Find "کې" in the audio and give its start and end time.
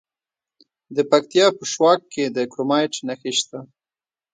2.13-2.23